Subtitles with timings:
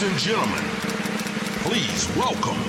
[0.00, 0.64] Ladies and gentlemen,
[1.64, 2.60] please welcome.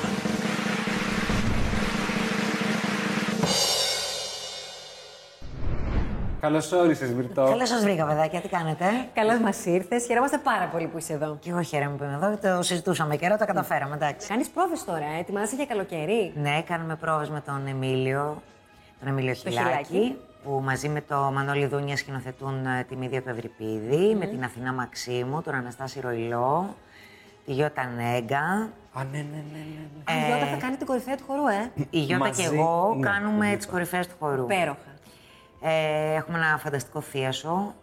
[6.40, 7.44] Καλώς όρισες, Βυρτό.
[7.44, 8.42] Καλώς σας βρήκα, παιδάκια.
[8.42, 10.06] Τι κάνετε; Καλώς μας ήρθες.
[10.06, 11.38] Χαιρόμαστε πάρα πολύ που είσαι εδώ.
[11.40, 12.56] Και εγώ χαίρομαι που είμαι εδώ.
[12.56, 13.96] Το συζητούσαμε καιρό, το καταφέραμε.
[13.96, 14.28] Εντάξει.
[14.28, 18.42] Κάνεις πρόβες τώρα, ε; ετοιμάσαι για καλοκαίρι; Ναι, κάνουμε πρόβες με τον Εμίλιο,
[19.00, 20.18] τον Εμίλιο Χιλάκη, Χιλάκη.
[20.44, 24.74] που μαζί με το Μανώλη Δούνια σκηνοθετούν ε, τη Μύδια του Ευρυπίδη, με την Αθηνά
[24.74, 26.76] Μαξίμου, τον Αναστάση Ροϊλό,
[27.52, 28.70] τη Γιώτα Νέγκα.
[28.94, 29.66] Α, ναι, ναι, ναι.
[30.06, 30.22] ναι.
[30.22, 31.72] Η Γιώτα θα κάνει την κορυφαία του χορού, ε.
[31.90, 34.44] Η Γιώτα Μαζί, και εγώ ναι, κάνουμε το τις κορυφές του χορού.
[34.44, 34.78] Υπέροχα.
[35.62, 37.76] Ε, έχουμε ένα φανταστικό θίασο,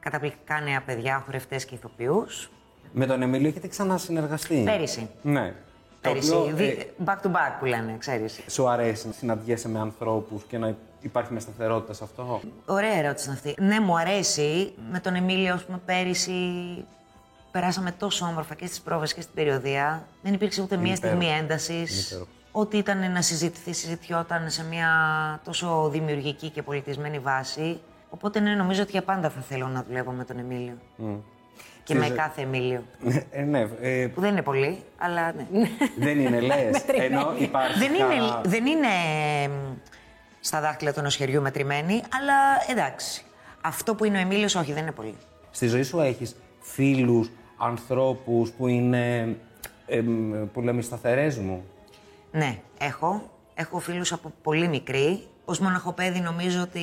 [0.00, 2.50] καταπληκτικά νέα παιδιά, χορευτές και ηθοποιούς.
[2.92, 5.08] Με τον Εμίλιο έχετε ξανασυνεργαστεί; Πέρυσι.
[5.22, 5.54] Ναι.
[6.00, 8.40] Το Πέρυσι, οποίο, δι- ε, back to back που λένε, ξέρεις.
[8.46, 13.26] σου αρέσει να συναντιέσαι με ανθρώπους και να υπάρχει μια σταθερότητα σε αυτό; Ωραία ερώτηση
[13.28, 13.62] είναι αυτή.
[13.62, 14.74] Ναι, μου αρέσει.
[14.90, 16.32] Με τον Εμίλιο, ας πούμε, πέρυσι
[17.60, 20.06] περάσαμε τόσο όμορφα και στις πρόβες και στην περιοδία.
[20.22, 21.06] Δεν υπήρξε ούτε μία υπέροχο.
[21.20, 22.06] στιγμή Είναι έντασης.
[22.06, 22.28] υπέροχο.
[22.52, 24.88] Ό,τι ήταν να συζητηθεί, συζητιόταν σε μια
[25.44, 27.80] τόσο δημιουργική και πολιτισμένη βάση.
[28.10, 30.78] Οπότε ναι, νομίζω ότι για πάντα θα θέλω να δουλεύω με τον Εμίλιο.
[31.84, 32.82] Και με Ξέρεις, κάθε Εμίλιο.
[33.30, 35.68] ε, ναι, ε, Που δεν είναι πολύ, αλλά ναι.
[35.98, 36.84] δεν είναι, λες.
[36.86, 37.78] Ενώ υπάρχει.
[37.78, 38.86] δεν, είναι, κα- δεν είναι
[39.44, 39.52] εμ,
[40.40, 42.34] στα δάχτυλα του ενός μετρημένη, αλλά
[42.70, 43.22] εντάξει.
[43.60, 45.14] Αυτό που είναι ο Εμίλιος, όχι, δεν είναι πολύ.
[45.50, 49.36] Στη ζωή σου έχεις φίλους, ανθρώπους που είναι.
[49.86, 51.64] εμ, που λέμε σταθερές μου;
[52.30, 53.30] Ναι, έχω.
[53.54, 55.26] Έχω φίλους από πολύ μικρή.
[55.44, 56.80] Ως μοναχοπέδι νομίζω ότι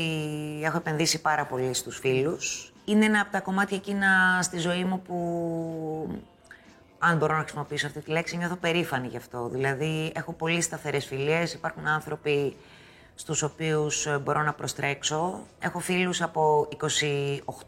[0.64, 2.74] έχω επενδύσει πάρα πολύ στους φίλους.
[2.86, 5.18] Είναι ένα από τα κομμάτια εκείνα στη ζωή μου που,
[7.00, 9.50] αν μπορώ να χρησιμοποιήσω αυτή τη λέξη, νιώθω περήφανη γι' αυτό.
[9.52, 12.56] Δηλαδή, έχω πολύ σταθερές φιλίες, υπάρχουν άνθρωποι
[13.16, 15.40] στους οποίους ε, μπορώ να προστρέξω.
[15.60, 16.68] Έχω φίλους από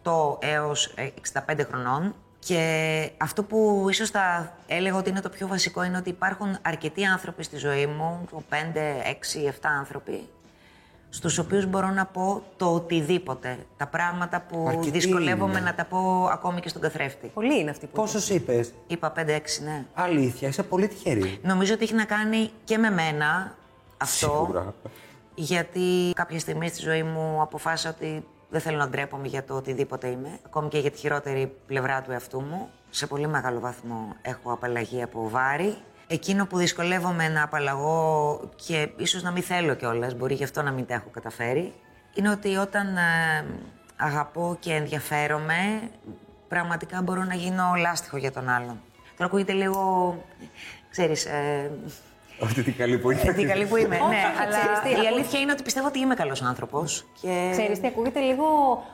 [0.04, 1.10] 28 έως ε,
[1.48, 2.16] 65 χρονών
[2.48, 7.06] και αυτό που ίσως θα έλεγα ότι είναι το πιο βασικό είναι ότι υπάρχουν αρκετοί
[7.06, 10.28] άνθρωποι στη ζωή μου, 5, 6, 7 άνθρωποι,
[11.10, 13.58] στους οποίους μπορώ να πω το οτιδήποτε.
[13.78, 15.60] Τα πράγματα που Αρκετοί δυσκολεύομαι είναι.
[15.70, 17.28] να τα πω ακόμη και στον καθρέφτη.
[17.34, 17.92] Πολλοί είναι αυτοί που.
[17.96, 18.74] Πόσο είπες.
[18.88, 19.20] Είπα 5-6,
[19.64, 19.86] ναι.
[19.94, 21.40] Αλήθεια, είσαι πολύ τυχερή.
[21.44, 23.56] Νομίζω ότι έχει να κάνει και με μένα
[23.98, 24.28] αυτό.
[24.28, 24.74] Σίγουρα.
[25.36, 30.08] Γιατί κάποια στιγμή στη ζωή μου αποφάσισα ότι δεν θέλω να ντρέπομαι για το οτιδήποτε
[30.08, 30.40] είμαι.
[30.46, 32.70] Ακόμη και για τη χειρότερη πλευρά του εαυτού μου.
[32.90, 35.76] Σε πολύ μεγάλο βαθμό έχω απαλλαγή από βάρη.
[36.08, 40.72] Εκείνο που δυσκολεύομαι να απαλλαγώ και ίσως να μην θέλω κιόλας, μπορεί γι' αυτό να
[40.72, 41.74] μην τα έχω καταφέρει,
[42.14, 43.46] είναι ότι όταν ε,
[43.96, 45.90] αγαπώ και ενδιαφέρομαι,
[46.48, 48.82] πραγματικά μπορώ να γίνω λάστιχο για τον άλλον.
[49.18, 49.82] Τώρα ακούγεται λίγο,
[50.90, 51.72] ξέρεις, ε,
[52.44, 53.34] Αυτή την καλή που ε, είναι.
[53.34, 53.96] τι καλή που είμαι.
[53.96, 56.42] Όχι, ναι, όχι, ξέρεις αλλά τι, η ακού- αλήθεια είναι ότι πιστεύω ότι είμαι καλός
[56.42, 57.06] άνθρωπος.
[57.22, 57.50] Και...
[57.52, 58.46] Ξέρεις τι, ακούγεται λίγο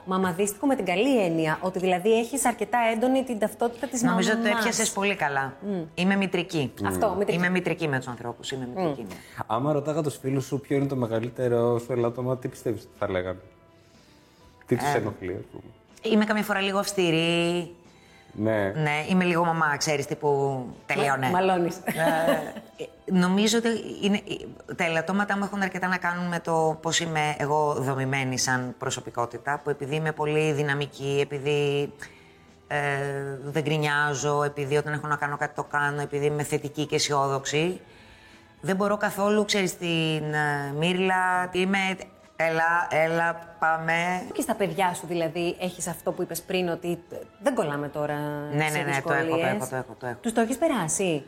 [0.06, 1.58] μαμαδίστικο με την καλή έννοια.
[1.62, 4.14] Ότι δηλαδή έχεις αρκετά έντονη την ταυτότητα της μαμά.
[4.14, 5.54] Νομίζω ότι το έπιασες πολύ καλά.
[5.96, 6.72] Είμαι μητρική.
[6.86, 7.38] Αυτό, μητρική.
[7.38, 8.52] Είμαι μητρική με τους ανθρώπους.
[8.52, 9.02] Είμαι μητρική.
[9.02, 9.16] ναι.
[9.48, 13.10] Άμα ρωτάγα τους φίλους σου ποιο είναι το μεγαλύτερο σου ελάττωμα, τι πιστεύεις ότι θα
[13.10, 13.40] λέγανε;
[14.66, 14.78] Τι Ε.
[14.78, 15.64] του ενοχλεί, ας πούμε;
[16.14, 17.72] Είμαι καμιά φορά λίγο αυστηρή.
[18.34, 18.72] Ναι.
[18.76, 20.66] Ναι, είμαι λίγο μαμά, ξέρεις τύπου.
[20.86, 21.30] Τελείωνε.
[21.30, 21.76] Μαλώνεις.
[21.76, 23.70] Ε, νομίζω ότι
[24.02, 24.22] είναι,
[24.76, 29.62] τα ελαττώματα μου έχουν αρκετά να κάνουν με το πώς είμαι εγώ δομημένη σαν προσωπικότητα,
[29.64, 31.92] που επειδή είμαι πολύ δυναμική, επειδή
[32.68, 32.78] ε,
[33.44, 37.80] δεν γκρινιάζω, επειδή όταν έχω να κάνω κάτι το κάνω, επειδή είμαι θετική και αισιόδοξη,
[38.62, 41.78] δεν μπορώ καθόλου, ξέρεις, την ε, μύρλα, είμαι,
[42.50, 43.94] έλα, έλα, πάμε.
[44.34, 47.04] Και στα παιδιά σου δηλαδή έχεις αυτό που είπες πριν, ότι
[47.42, 48.20] δεν κολλάμε τώρα.
[48.52, 50.18] Ναι, ναι, ναι, το έχω, το έχω, το έχω, το έχω.
[50.22, 51.24] Τους το έχεις περάσει;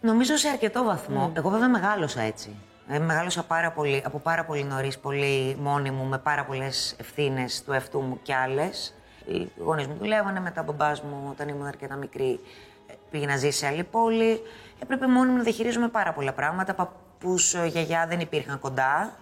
[0.00, 1.32] Νομίζω σε αρκετό βαθμό.
[1.36, 2.56] Εγώ βέβαια μεγάλωσα έτσι.
[2.88, 7.62] Ε, μεγάλωσα πάρα πολύ, από πάρα πολύ νωρίς, πολύ μόνη μου, με πάρα πολλές ευθύνες
[7.64, 8.94] του εαυτού μου κι άλλες.
[9.26, 12.40] Οι γονείς μου δουλεύανε, μετά ο μπαμπάς μου, όταν ήμουν αρκετά μικρή,
[12.86, 14.40] ε, πήγε να ζήσει σε άλλη πόλη.
[14.82, 16.74] Έπρεπε μόνη μου να διαχειρίζομαι πάρα πολλά πράγματα.
[16.74, 19.16] Παππούς, γιαγιά δεν υπήρχαν κοντά.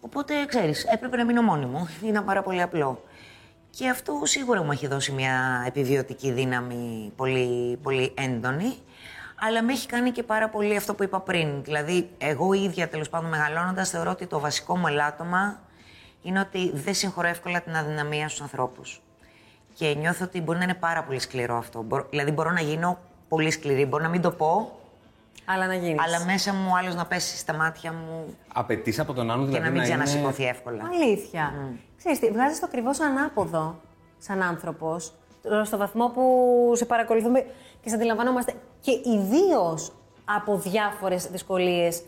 [0.00, 1.88] Οπότε, ξέρεις, έπρεπε να μείνω μόνη μου.
[2.04, 3.02] Ήταν πάρα πολύ απλό.
[3.70, 8.74] Και αυτό σίγουρα μου έχει δώσει μια επιβιωτική δύναμη πολύ, πολύ έντονη.
[9.40, 11.62] Αλλά με έχει κάνει και πάρα πολύ αυτό που είπα πριν.
[11.62, 15.60] Δηλαδή, εγώ ίδια τέλος πάντων μεγαλώνοντας, θεωρώ ότι το βασικό μου ελάττωμα
[16.22, 19.02] είναι ότι δεν συγχωρώ εύκολα την αδυναμία στους ανθρώπους.
[19.74, 21.82] Και νιώθω ότι μπορεί να είναι πάρα πολύ σκληρό αυτό.
[21.82, 22.98] Μπορώ- Δηλαδή, μπορώ να γίνω
[23.28, 23.84] πολύ σκληρή.
[23.84, 24.78] Μπορώ να μην το πω,
[25.46, 26.02] Αλλά να γίνεις.
[26.04, 29.64] αλλά μέσα μου άλλος να πέσεις στα μάτια μου Απαιτείς από τον άλλον και δηλαδή
[29.64, 30.82] να μην είναι- ξανασηκωθεί εύκολα.
[30.92, 31.54] Αλήθεια.
[31.98, 33.80] Ξέρεις τι, βγάζεις το ακριβώς ανάποδο
[34.18, 35.12] σαν άνθρωπος,
[35.64, 36.22] στο βαθμό που
[36.76, 37.40] σε παρακολουθούμε
[37.82, 39.92] και σε αντιλαμβανόμαστε και ιδίως
[40.24, 42.02] από διάφορες δυσκολίες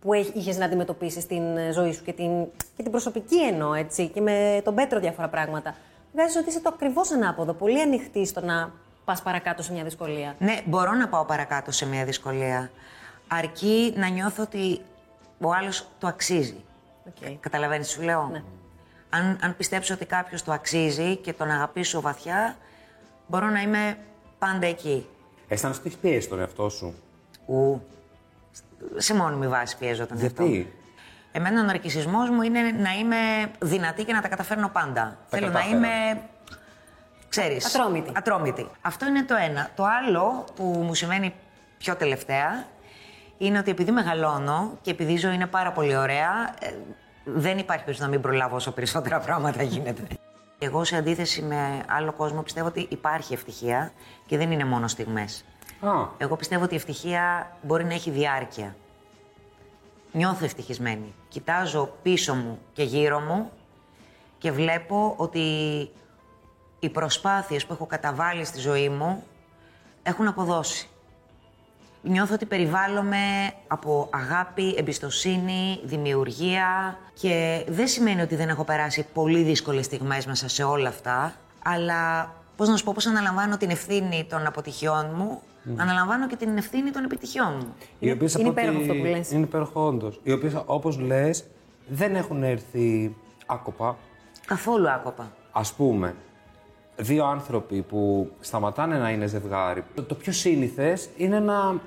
[0.00, 2.30] που είχες να αντιμετωπίσεις στην ε, ζωή σου και την,
[2.76, 5.74] και την προσωπική εννοώ, έτσι, και με τον Πέτρο διάφορα πράγματα.
[6.12, 8.72] Βγάζεις ότι είσαι το ακριβώς ανάποδο, πολύ ανοιχτή στο να
[9.04, 10.34] πας παρακάτω σε μια δυσκολία.
[10.38, 12.70] Ναι, μπορώ να πάω παρακάτω σε μια δυσκολία.
[13.28, 14.80] Αρκεί να νιώθω ότι
[15.40, 16.64] ο άλλος το αξίζει.
[17.08, 17.36] Okay.
[17.40, 18.42] Καταλαβαίνεις, σου λέω; Ναι.
[19.10, 22.56] Αν, αν πιστέψω ότι κάποιος το αξίζει και τον αγαπήσω βαθιά,
[23.26, 23.98] μπορώ να είμαι
[24.38, 25.06] πάντα εκεί.
[25.48, 26.94] Αισθάνεσαι ότι έχεις πιέσει τον εαυτό σου;
[27.46, 27.82] Ου,
[28.96, 30.48] σε μόνιμη βάση πιέζω τον εαυτό μου.
[30.48, 30.72] Γιατί.
[31.32, 33.16] Εμένα ο ναρκισισμός μου είναι να είμαι
[33.58, 35.18] δυνατή και να τα καταφέρνω πάντα.
[35.26, 35.76] Θέλω να κατάφερα.
[35.76, 36.20] είμαι,
[37.40, 37.74] ξέρεις...
[37.74, 38.12] Ατρόμητη.
[38.14, 38.66] Ατρόμητη.
[38.80, 39.70] Αυτό είναι το ένα.
[39.76, 41.34] Το άλλο που μου σημαίνει
[41.78, 42.66] πιο τελευταία
[43.38, 46.74] είναι ότι επειδή μεγαλώνω και επειδή η ζωή είναι πάρα πολύ ωραία, ε,
[47.24, 50.06] δεν υπάρχει περίπτωση να μην προλάβω όσο περισσότερα πράγματα γίνεται.
[50.58, 53.92] Εγώ σε αντίθεση με άλλο κόσμο πιστεύω ότι υπάρχει ευτυχία
[54.26, 55.44] και δεν είναι μόνο στιγμές.
[55.80, 58.76] Α, Εγώ πιστεύω ότι η ευτυχία μπορεί να έχει διάρκεια.
[60.12, 61.14] Νιώθω ευτυχισμένη.
[61.28, 63.50] Κοιτάζω πίσω μου και γύρω μου
[64.38, 65.40] και βλέπω ότι
[66.84, 69.22] οι προσπάθειες που έχω καταβάλει στη ζωή μου
[70.02, 70.88] έχουν αποδώσει.
[72.02, 79.42] Νιώθω ότι περιβάλλομαι από αγάπη, εμπιστοσύνη, δημιουργία και δεν σημαίνει ότι δεν έχω περάσει πολύ
[79.42, 81.34] δύσκολες στιγμές μέσα σε όλα αυτά,
[81.64, 85.40] αλλά πώς να σου πω, πώς αναλαμβάνω την ευθύνη των αποτυχιών μου,
[85.76, 87.74] αναλαμβάνω και την ευθύνη των επιτυχιών μου.
[87.98, 89.30] οι οποίες είναι από ό,τι- υπέροχο αυτό που λες.
[89.30, 90.20] Είναι υπέροχο, όντως.
[90.22, 91.44] Οι οποίες, όπως λες,
[91.88, 93.16] δεν έχουν έρθει
[93.46, 93.96] άκοπα.
[94.46, 95.32] Καθόλου άκοπα.
[95.52, 96.14] Ας πούμε,
[96.96, 101.80] δύο άνθρωποι που σταματάνε να είναι ζευγάρι, το, το πιο σύνηθες είναι να,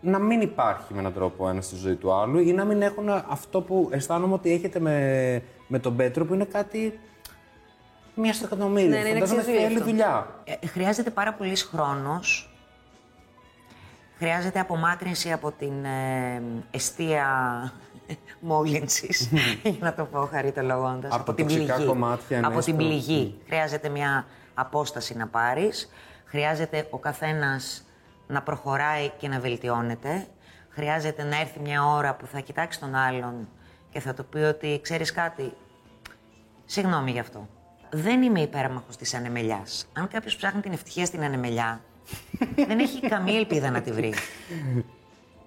[0.00, 2.82] να μην υπάρχει με έναν τρόπο ο ένας στη ζωή του άλλου ή να μην
[2.82, 6.98] έχουν αυτό που αισθάνομαι ότι έχετε με, με τον Πέτρο που είναι κάτι
[8.14, 8.88] μία στο εκατομμύριο.
[8.88, 9.90] Ναι, ναι, είναι Φαντάζομαι αξιοζωή θέλει αυτό.
[9.90, 10.26] δουλειά.
[10.44, 12.50] Ε, χρειάζεται πάρα πολύς χρόνος.
[14.18, 17.26] Χρειάζεται απομάκρυνση από την ε, εστία
[18.40, 19.28] μόλυνσης,
[19.62, 21.12] για να το πω χαριτολογώντας.
[21.14, 23.38] Από τα τοξικά κομμάτια, ναι, Από την στο- πληγή.
[23.46, 25.90] Χρειάζεται μια απόσταση να πάρεις.
[26.24, 27.84] Χρειάζεται ο καθένας
[28.26, 30.26] να προχωράει και να βελτιώνεται.
[30.68, 33.48] Χρειάζεται να έρθει μια ώρα που θα κοιτάξει τον άλλον
[33.90, 35.52] και θα του πει ότι ξέρεις κάτι,
[36.68, 37.48] Συγγνώμη γι' αυτό.
[37.90, 39.86] Δεν είμαι υπέρμαχος της ανεμελιάς.
[39.92, 41.80] Αν κάποιος ψάχνει την ευτυχία στην ανεμελιά,
[42.66, 44.14] δεν έχει καμία ελπίδα να τη βρει.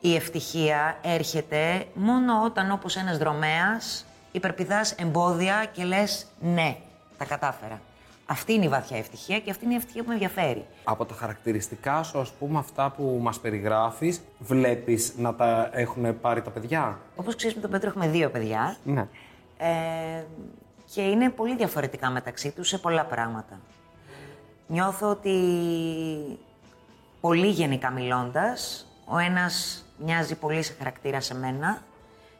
[0.02, 6.78] Η ευτυχία έρχεται μόνο όταν, όπως ένας δρομέας, υπερπηδάς εμπόδια και λες «ναι,
[7.18, 7.82] τα κατάφερα».
[8.26, 10.66] Αυτή είναι η βαθιά ευτυχία και αυτή είναι η ευτυχία που με ενδιαφέρει.
[10.84, 16.42] Από τα χαρακτηριστικά σου, ας πούμε, αυτά που μας περιγράφεις, βλέπεις να τα έχουν πάρει
[16.42, 18.78] τα παιδιά; Όπως ξέρεις, με τον Πέτρο έχουμε δύο παιδιά.
[18.84, 19.08] Ναι.
[19.58, 20.24] Ε,
[20.94, 23.60] και είναι πολύ διαφορετικά μεταξύ τους σε πολλά πράγματα.
[24.68, 25.40] Νιώθω ότι
[27.22, 31.82] πολύ γενικά μιλώντας, ο ένας μοιάζει πολύ σε χαρακτήρα σε μένα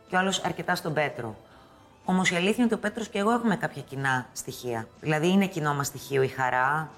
[0.08, 1.36] και ο άλλος αρκετά στον Πέτρο.
[2.06, 4.88] Όμως η αλήθεια είναι ότι ο Πέτρος και εγώ έχουμε κάποια κοινά στοιχεία.
[5.02, 6.90] Δηλαδή είναι κοινό μας στοιχείο η χαρά,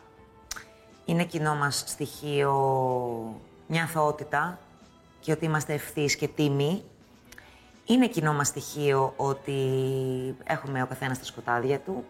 [1.05, 2.53] είναι κοινό μας στοιχείο
[3.67, 4.59] μια αθωότητα
[5.19, 6.83] και ότι είμαστε ευθύς και τίμοι.
[7.85, 9.55] Είναι κοινό μας στοιχείο ότι
[10.43, 12.05] έχουμε ο καθένας τα σκοτάδια του.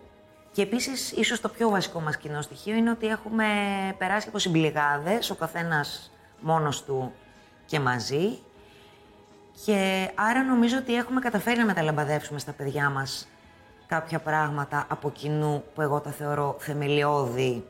[0.51, 3.45] Και επίσης, ίσως το πιο βασικό μας κοινό στοιχείο είναι ότι έχουμε
[3.97, 7.13] περάσει από συμπληγάδες, ο καθένας μόνος του
[7.71, 8.37] και μαζί.
[9.65, 13.27] Και άρα νομίζω ότι έχουμε καταφέρει να μεταλαμπαδεύσουμε στα παιδιά μας
[13.87, 17.63] κάποια πράγματα από κοινού που εγώ τα θεωρώ θεμελιώδη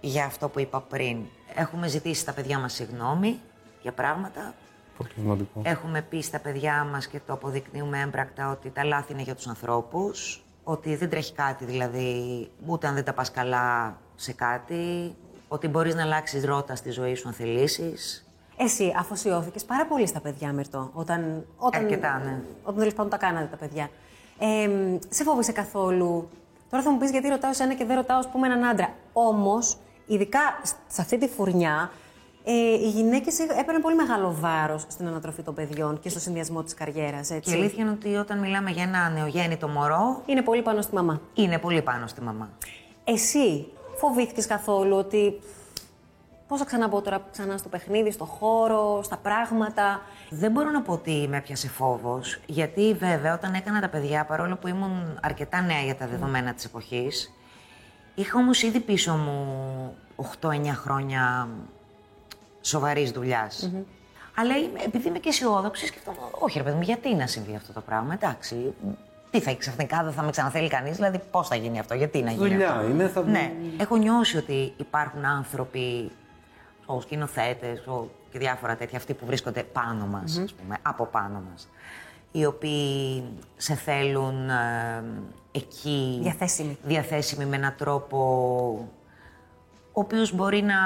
[0.00, 1.18] για αυτό που είπα πριν.
[1.54, 3.40] Έχουμε ζητήσει στα παιδιά μας συγγνώμη
[3.82, 4.54] για πράγματα
[4.96, 5.60] Πολύ σημαντικό.
[5.64, 9.46] Έχουμε πει στα παιδιά μας και το αποδεικνύουμε έμπρακτα ότι τα λάθη είναι για τους
[9.46, 15.14] ανθρώπους, ότι δεν τρέχει κάτι δηλαδή, ούτε αν δεν τα πας καλά σε κάτι,
[15.48, 18.27] ότι μπορείς να αλλάξεις ρότα στη ζωή σου αν θελήσεις.
[18.60, 20.90] Εσύ αφοσιώθηκες πάρα πολύ στα παιδιά, Μερτό.
[20.92, 22.40] Όταν, όταν, Αρκετά, ναι.
[22.62, 23.90] Όταν τέλο πάντων τα κάνατε τα παιδιά.
[24.38, 24.68] Ε,
[25.08, 26.28] σε φόβησε καθόλου.
[26.70, 28.92] Τώρα θα μου πεις γιατί ρωτάω σε ένα και δεν ρωτάω, ας πούμε, έναν άντρα.
[29.12, 30.40] Όμως, ειδικά
[30.88, 31.90] σε αυτή τη φουρνιά,
[32.44, 36.74] ε, οι γυναίκες έπαιρναν πολύ μεγάλο βάρος στην ανατροφή των παιδιών και στο συνδυασμό της
[36.74, 37.28] καριέρας.
[37.28, 40.94] Και η αλήθεια είναι ότι όταν μιλάμε για ένα νεογέννητο μωρό, Είναι πολύ πάνω στη
[40.94, 41.20] μαμά.
[41.34, 42.48] είναι πολύ πάνω στη μαμά.
[43.04, 45.40] Εσύ φοβήθηκες καθόλου ότι.
[46.48, 50.00] Πώς θα ξαναμπω τώρα ξανά στο παιχνίδι, στο χώρο, στα πράγματα;
[50.30, 54.56] Δεν μπορώ να πω ότι με έπιασε φόβος, γιατί βέβαια όταν έκανα τα παιδιά, παρόλο
[54.56, 57.32] που ήμουν αρκετά νέα για τα δεδομένα της εποχής,
[58.14, 59.94] είχα όμως ήδη πίσω μου
[60.40, 61.48] 8-9 χρόνια
[62.60, 63.12] σοβαρής
[64.34, 67.72] Αλλά είμαι, επειδή είμαι και αισιόδοξη, σκεφτόμουν, όχι ρε παιδί μου, γιατί να συμβεί αυτό
[67.72, 68.74] το πράγμα, εντάξει.
[69.30, 72.30] Τι θα ξαφνικά δεν θα με ξαναθέλει κανείς, δηλαδή πώς θα γίνει αυτό, γιατί να
[72.30, 72.88] γίνει Δουλειά αυτό.
[72.88, 76.10] είναι, θα- Ναι, έχω νιώσει ότι υπάρχουν άνθρωποι,
[76.90, 77.84] ο σκηνοθέτες
[78.30, 81.68] και διάφορα τέτοια, αυτοί που βρίσκονται πάνω μας, ας πούμε, από πάνω μας.
[82.32, 83.24] Οι οποίοι
[83.56, 85.04] σε θέλουν ε,
[85.52, 86.18] εκεί.
[86.22, 86.78] Διαθέσιμοι.
[86.82, 88.18] Διαθέσιμοι με έναν τρόπο
[89.92, 90.76] ο οποίος μπορεί να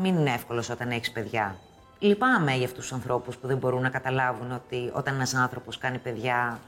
[0.00, 1.56] μην είναι εύκολος όταν έχεις παιδιά.
[1.98, 5.98] Λυπάμαι για αυτούς τους ανθρώπους που δεν μπορούν να καταλάβουν ότι όταν ένας άνθρωπος κάνει
[5.98, 6.60] παιδιά.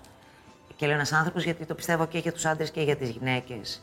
[0.76, 3.82] Και λέω ένας άνθρωπος γιατί το πιστεύω και για τους άντρες και για τις γυναίκες.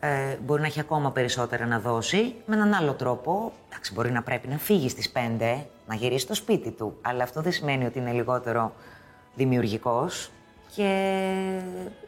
[0.00, 3.52] Ε, μπορεί να έχει ακόμα περισσότερα να δώσει με έναν άλλο τρόπο.
[3.68, 6.96] Εντάξει, μπορεί να πρέπει να φύγει στις 5, να γυρίσει στο σπίτι του.
[7.02, 8.72] Αλλά αυτό δεν σημαίνει ότι είναι λιγότερο
[9.34, 10.30] δημιουργικός.
[10.74, 11.60] Και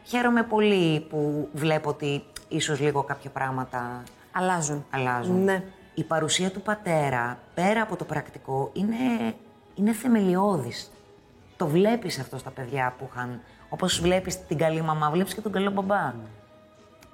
[0.04, 4.02] χαίρομαι πολύ που βλέπω ότι ίσως λίγο κάποια πράγματα
[4.32, 4.84] Αλλάζουν.
[4.90, 5.44] αλλάζουν.
[5.44, 5.62] Ναι.
[5.94, 9.34] Η παρουσία του πατέρα, πέρα από το πρακτικό, είναι,
[9.74, 10.90] είναι θεμελιώδης.
[11.56, 13.40] Το βλέπεις αυτό στα παιδιά που είχαν...
[13.68, 16.14] Όπως βλέπεις την καλή μαμά, βλέπεις και τον καλό μπαμπά.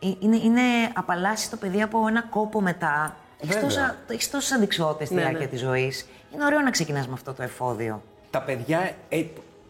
[0.05, 0.61] Ε, Είναι, είναι
[0.95, 3.17] απαλλάσσει το παιδί από ένα κόπο μετά.
[3.41, 3.69] Έχεις, Βέβαια.
[3.69, 5.51] τόσα, έχεις τόσες αντικσότητες στη Ναι, διάρκεια ναι.
[5.51, 6.09] της ζωής.
[6.35, 8.03] Είναι ωραίο να ξεκινάς με αυτό το εφόδιο.
[8.31, 9.25] Τα παιδιά ε,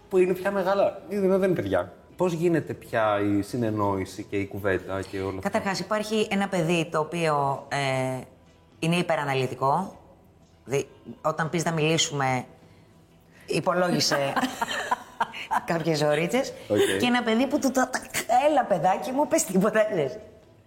[0.09, 1.93] που είναι πια μεγάλα, ε, δεν είναι παιδιά.
[2.17, 5.41] Πώς γίνεται πια η συνεννόηση και η κουβέντα και όλα αυτά.
[5.51, 8.21] Καταρχάς υπάρχει ένα παιδί το οποίο ε,
[8.79, 9.99] είναι υπεραναλυτικό.
[10.65, 10.89] Δη,
[11.23, 12.45] όταν πεις να μιλήσουμε,
[13.47, 14.33] υπολόγισε
[15.71, 16.53] κάποιες ωρίτσες.
[16.69, 16.79] Οκ.
[17.01, 17.81] Και ένα παιδί που του το...
[18.49, 19.87] Έλα παιδάκι μου, πες τίποτα.
[19.95, 20.19] λες.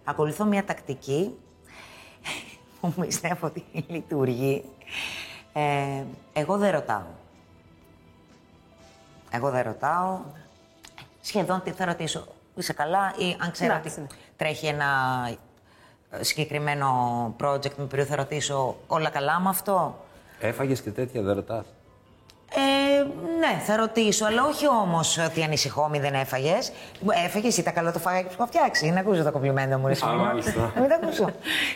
[0.04, 1.38] Ακολουθώ μια τακτική
[2.80, 4.64] που πιστεύω ότι λειτουργεί.
[5.52, 7.06] Ε, εγώ δεν ρωτάω.
[9.30, 10.18] Εγώ δεν ρωτάω.
[11.20, 12.26] Σχεδόν τι θα ρωτήσω.
[12.54, 14.06] Είσαι καλά ή αν ξέρω Εντάξει, ότι ναι.
[14.36, 14.86] τρέχει ένα
[16.10, 16.88] ε, συγκεκριμένο
[17.40, 20.04] project με το οποίο θα ρωτήσω όλα καλά με αυτό;
[20.40, 21.66] Έφαγες και τέτοια, δεν ρωτάς;
[22.50, 22.87] Ε,
[23.38, 26.72] ναι, θα ρωτήσω, αλλά όχι όμως ότι ανησυχώ, μη δεν έφαγες.
[27.24, 28.86] Έφαγες ή τα καλό το φάγα και σου έχω φτιάξει.
[28.86, 30.16] Είναι ακούζω το κομπλιμέντο μου, ρε Σιμώνα.
[30.16, 30.72] μάλιστα.
[30.74, 31.30] Να Μην τα ακούσω.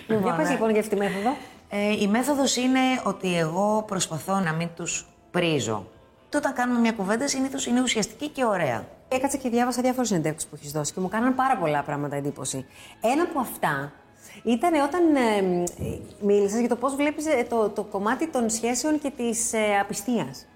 [0.06, 0.52] Για πες ναι.
[0.52, 1.36] λοιπόν για αυτή τη μέθοδο.
[1.68, 5.86] Ε, η μέθοδος είναι ότι εγώ προσπαθώ να μην τους πρίζω.
[6.28, 8.84] Και όταν κάνουμε μια κουβέντα, συνήθως είναι ουσιαστική και ωραία.
[9.08, 12.66] Έκατσα και διάβασα διάφορες συνεντεύξεις που έχεις δώσει και μου κάναν πάρα πολλά πράγματα εντύπωση.
[13.00, 13.92] Ένα από αυτά
[14.42, 15.64] ήταν όταν ε,
[16.20, 20.46] μίλησες για το πώς βλέπεις το, το κομμάτι των σχέσεων και της ε, απιστίας.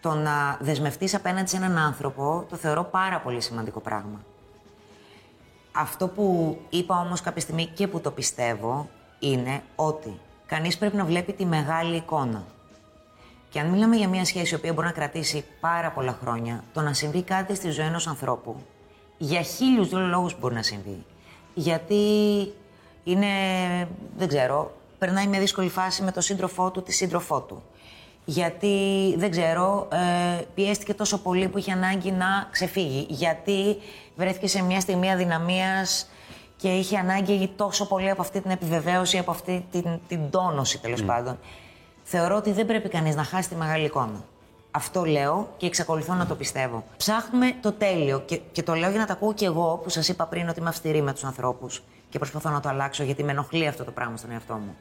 [0.00, 4.20] Το να δεσμευτείς απέναντι σε έναν άνθρωπο το θεωρώ πάρα πολύ σημαντικό πράγμα.
[5.72, 8.88] Αυτό που είπα όμως κάποια στιγμή και που το πιστεύω
[9.18, 12.44] είναι ότι κανείς πρέπει να βλέπει τη μεγάλη εικόνα.
[13.50, 16.80] Και αν μιλάμε για μια σχέση η οποία μπορεί να κρατήσει πάρα πολλά χρόνια, το
[16.80, 18.56] να συμβεί κάτι στη ζωή ενός ανθρώπου,
[19.18, 21.04] για χίλιους δυο λόγους μπορεί να συμβεί.
[21.54, 22.04] Γιατί
[23.04, 23.26] είναι,
[24.16, 27.62] δεν ξέρω, περνάει μια δύσκολη φάση με τον σύντροφό του, τη σύντροφό του.
[28.30, 33.06] Γιατί, δεν ξέρω, ε, πιέστηκε τόσο πολύ που είχε ανάγκη να ξεφύγει.
[33.08, 33.76] Γιατί
[34.16, 36.08] βρέθηκε σε μια στιγμή αδυναμίας
[36.56, 41.04] και είχε ανάγκη τόσο πολύ από αυτή την επιβεβαίωση, από αυτή την, την τόνωση τέλος
[41.04, 41.38] πάντων.
[42.02, 44.24] Θεωρώ ότι δεν πρέπει κανείς να χάσει τη μεγάλη εικόνα.
[44.70, 46.84] Αυτό λέω και εξακολουθώ να το πιστεύω.
[46.96, 50.08] Ψάχνουμε το τέλειο και, και το λέω για να τα ακούω κι εγώ που σας
[50.08, 53.30] είπα πριν ότι είμαι αυστηρή με τους ανθρώπους και προσπαθώ να το αλλάξω γιατί με
[53.30, 54.76] ενοχλεί αυτό το πράγμα στον εαυτό μου.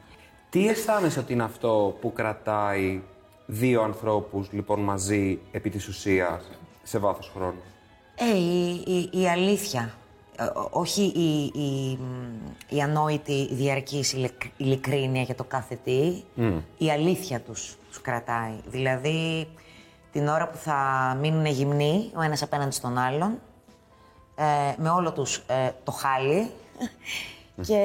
[0.49, 3.01] Τι αισθάνεσαι ότι είναι αυτό που κρατάει
[3.49, 6.43] δύο ανθρώπους λοιπόν μαζί επί της ουσίας
[6.83, 7.61] σε βάθος χρόνου.
[8.15, 9.93] Ε, η, η, η αλήθεια.
[10.37, 16.23] Ε, ό- όχι η, η, μ, η ανόητη διαρκής ειλικ- ειλικρίνεια για το κάθε τι.
[16.77, 18.53] Η αλήθεια τους, τους κρατάει.
[18.67, 19.47] Δηλαδή,
[20.11, 20.77] την ώρα που θα
[21.21, 23.39] μείνουν γυμνοί ο ένας απέναντι στον άλλον,
[24.35, 24.43] ε,
[24.77, 26.51] με όλο τους ε, το χάλι
[27.61, 27.79] και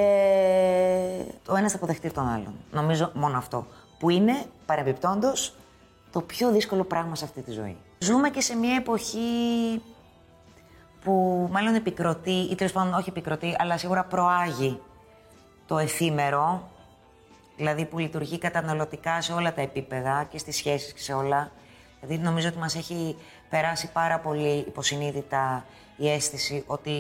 [1.48, 2.54] ο ένας θα αποδεχτεί τον άλλον.
[2.72, 3.66] Νομίζω μόνο αυτό.
[4.02, 5.54] Που είναι, παρεμπιπτόντως,
[6.12, 7.76] το πιο δύσκολο πράγμα σε αυτή τη ζωή.
[7.98, 9.82] Ζούμε και σε μια εποχή
[11.04, 14.80] που μάλλον επικροτεί, ή τέλος πάντων όχι επικροτεί, αλλά σίγουρα προάγει
[15.66, 16.68] το εφήμερο,
[17.56, 21.50] δηλαδή που λειτουργεί καταναλωτικά σε όλα τα επίπεδα και στις σχέσεις και σε όλα.
[22.00, 23.16] Δηλαδή νομίζω ότι μας έχει
[23.50, 25.64] περάσει πάρα πολύ υποσυνείδητα
[25.96, 26.90] η αίσθηση ότι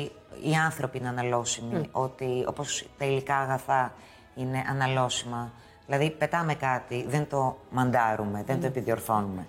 [0.42, 3.92] οι άνθρωποι είναι αναλώσιμοι, ότι όπως τα υλικά αγαθά
[4.34, 5.52] είναι αναλώσιμα.
[5.86, 9.46] Δηλαδή πετάμε κάτι, δεν το μαντάρουμε, δεν το επιδιορθώνουμε.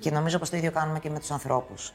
[0.00, 1.92] Και νομίζω πως το ίδιο κάνουμε και με τους ανθρώπους.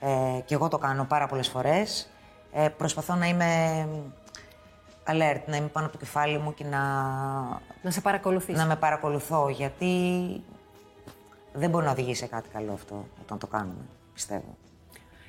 [0.00, 2.10] Ε, και εγώ το κάνω πάρα πολλές φορές.
[2.52, 3.86] Ε, προσπαθώ να είμαι
[5.06, 6.78] alert, να είμαι πάνω από το κεφάλι μου και να,
[7.82, 8.58] Να σε παρακολουθήσει.
[8.58, 9.92] να με παρακολουθώ, γιατί
[11.52, 14.56] δεν μπορεί να οδηγήσει σε κάτι καλό αυτό όταν το κάνουμε, πιστεύω.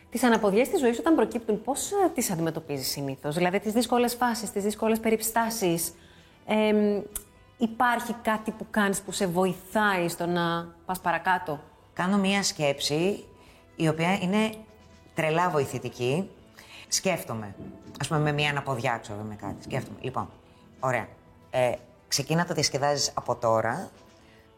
[0.09, 4.63] Τις αναποδιές της ζωής όταν προκύπτουν, πώς τις αντιμετωπίζεις συνήθως, Δηλαδή τις δύσκολες φάσεις, τις
[4.63, 5.93] δύσκολες περιστάσεις.
[7.61, 11.59] Υπάρχει κάτι που κάνεις που σε βοηθάει στο να πας παρακάτω;
[11.93, 13.25] Κάνω μία σκέψη
[13.75, 14.53] η οποία είναι
[15.13, 16.29] τρελά βοηθητική.
[16.87, 17.55] Σκέφτομαι.
[18.03, 19.63] Α πούμε, με μία αναποδιά, ξέρω με κάτι.
[19.63, 19.97] Σκέφτομαι.
[20.01, 20.29] Λοιπόν,
[20.79, 21.07] ωραία.
[21.49, 21.71] Ε,
[22.07, 23.89] ξεκίνα να το διασκεδάζεις από τώρα,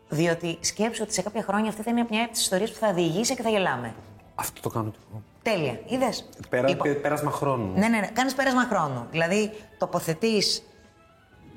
[0.09, 2.93] διότι σκέψου ότι σε κάποια χρόνια αυτή θα είναι μια από τις ιστορίες που θα
[2.93, 3.93] διηγήσει και θα γελάμε.
[4.35, 5.21] Αυτό το κάνω κι εγώ.
[5.41, 5.79] Τέλεια.
[5.87, 7.71] Είδες; Πέρα, πέρασμα χρόνου.
[7.73, 8.07] Ναι, ναι, ναι.
[8.07, 9.07] Κάνεις πέρασμα χρόνου.
[9.11, 10.63] Δηλαδή, τοποθετείς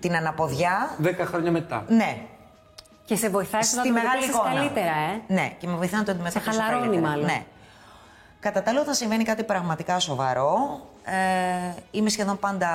[0.01, 0.95] την αναποδιά.
[0.99, 1.85] Δέκα χρόνια μετά.
[1.89, 2.19] Ναι,
[3.05, 4.55] Και σε βοηθάει στο να στη το μεγάλη αντιμετωπίσεις εικόνα.
[4.55, 5.35] καλύτερα, ε.
[5.35, 7.09] Ναι, και με βοηθάει να το αντιμετωπίσω Σε χαλαρώνει καλύτερα.
[7.11, 7.25] μάλλον.
[7.27, 7.45] Ναι.
[8.41, 12.71] Κατά τα άλλα, όταν συμβαίνει κάτι πραγματικά σοβαρό, ε, είμαι σχεδόν πάντα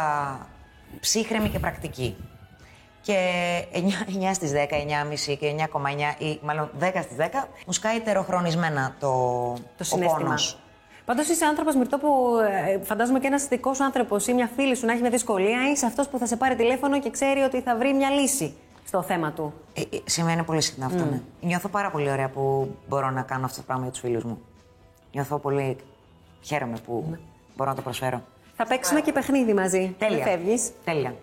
[0.99, 2.17] ψύχρεμη και πρακτική.
[3.01, 3.15] Και
[3.71, 8.95] 9, 9 στις 10, 9,5 και 9,9 ή μάλλον 10 στις 10 μου σκάει τεροχρονισμένα
[8.99, 9.07] το,
[9.53, 10.17] Το ο συνέστημα.
[10.23, 10.60] πόνος.
[11.11, 12.37] Πάντως είσαι άνθρωπος Μυρτό που
[12.73, 15.71] ε, φαντάζομαι και ένας δικός σου άνθρωπος ή μια φίλη σου να έχει μια δυσκολία,
[15.71, 18.53] είσαι αυτός που θα σε πάρει τηλέφωνο και ξέρει ότι θα βρει μια λύση
[18.85, 19.53] στο θέμα του.
[19.73, 21.21] Ε, ε, σημαίνει πολύ συχνά αυτό, ναι.
[21.41, 24.41] Νιώθω πάρα πολύ ωραία που μπορώ να κάνω αυτό το πράγμα για τους φίλους μου.
[25.11, 25.77] Νιώθω πολύ...
[26.41, 27.17] Χαίρομαι που
[27.55, 28.21] μπορώ να το προσφέρω.
[28.55, 29.95] Θα παίξουμε και παιχνίδι μαζί.
[29.97, 30.17] Τέλεια.
[30.17, 30.71] Δεν φεύγεις.
[30.83, 31.15] Τέλεια.